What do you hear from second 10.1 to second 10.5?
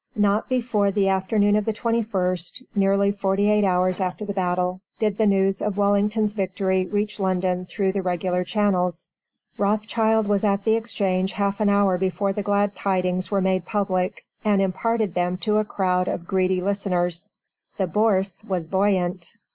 was